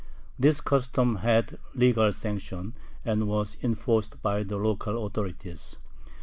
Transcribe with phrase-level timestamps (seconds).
[0.39, 2.73] This custom had legal sanction,
[3.05, 5.77] and was enforced by the local authorities.